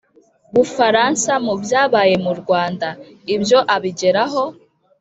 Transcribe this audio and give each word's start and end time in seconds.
bufaransa 0.53 1.31
mu 1.45 1.53
byabaye 1.63 2.15
mu 2.25 2.33
rwanda. 2.39 2.87
ibyo 3.35 3.59
abigeraho 3.75 4.43